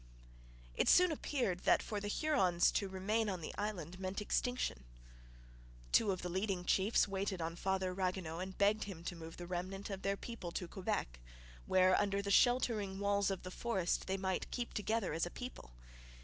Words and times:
It 0.73 0.89
soon 0.89 1.11
appeared 1.11 1.59
that 1.59 1.83
for 1.83 1.99
the 1.99 2.07
Hurons 2.07 2.71
to 2.71 2.89
remain 2.89 3.29
on 3.29 3.39
the 3.41 3.53
island 3.55 3.99
meant 3.99 4.19
extinction. 4.19 4.83
Two 5.91 6.09
of 6.09 6.23
the 6.23 6.27
leading 6.27 6.65
chiefs 6.65 7.07
waited 7.07 7.39
on 7.39 7.55
Father 7.55 7.93
Ragueneau 7.93 8.39
and 8.39 8.57
begged 8.57 8.85
him 8.85 9.03
to 9.03 9.15
move 9.15 9.37
the 9.37 9.45
remnant 9.45 9.91
of 9.91 10.01
their 10.01 10.17
people 10.17 10.51
to 10.53 10.67
Quebec, 10.67 11.19
where 11.67 11.95
under 12.01 12.19
the 12.23 12.31
sheltering 12.31 12.97
walls 12.97 13.29
of 13.29 13.43
the 13.43 13.51
fortress 13.51 13.97
they 13.97 14.17
might 14.17 14.49
keep 14.49 14.73
together 14.73 15.13
as 15.13 15.27
a 15.27 15.29
people. 15.29 15.69